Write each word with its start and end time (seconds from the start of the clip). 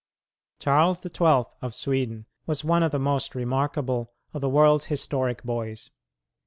Charles 0.57 1.01
the 1.01 1.11
Twelfth 1.11 1.53
of 1.61 1.75
Sweden 1.75 2.25
was 2.47 2.63
one 2.63 2.81
of 2.81 2.91
the 2.91 2.97
most 2.97 3.35
remarkable 3.35 4.11
of 4.33 4.41
the 4.41 4.49
world's 4.49 4.85
historic 4.85 5.43
boys. 5.43 5.91